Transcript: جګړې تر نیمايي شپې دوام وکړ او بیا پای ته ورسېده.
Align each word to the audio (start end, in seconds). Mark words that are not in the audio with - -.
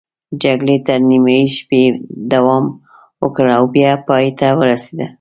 جګړې 0.43 0.77
تر 0.87 0.99
نیمايي 1.09 1.45
شپې 1.57 1.83
دوام 2.31 2.65
وکړ 3.23 3.45
او 3.57 3.63
بیا 3.75 3.91
پای 4.07 4.27
ته 4.39 4.47
ورسېده. 4.59 5.05